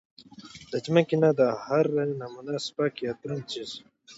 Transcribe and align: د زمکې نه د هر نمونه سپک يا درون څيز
د 0.71 0.73
زمکې 0.85 1.15
نه 1.23 1.29
د 1.39 1.41
هر 1.65 1.85
نمونه 2.21 2.53
سپک 2.67 2.93
يا 3.05 3.11
درون 3.19 3.41
څيز 3.49 3.71